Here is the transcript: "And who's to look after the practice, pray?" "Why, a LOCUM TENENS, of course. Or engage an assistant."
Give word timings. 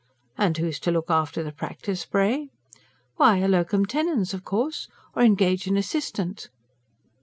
"And 0.35 0.57
who's 0.57 0.79
to 0.79 0.89
look 0.91 1.11
after 1.11 1.43
the 1.43 1.51
practice, 1.51 2.05
pray?" 2.07 2.49
"Why, 3.17 3.37
a 3.37 3.47
LOCUM 3.47 3.85
TENENS, 3.85 4.33
of 4.33 4.43
course. 4.43 4.87
Or 5.15 5.21
engage 5.21 5.67
an 5.67 5.77
assistant." 5.77 6.49